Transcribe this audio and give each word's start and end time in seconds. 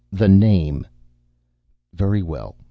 "The 0.11 0.27
name!" 0.27 0.87
"Very 1.93 2.23
well. 2.23 2.57